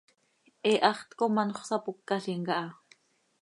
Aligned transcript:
He 0.67 0.71
haxt 0.87 1.11
com 1.21 1.33
anxö 1.41 1.63
sapócalim 1.69 2.41
caha. 2.49 2.69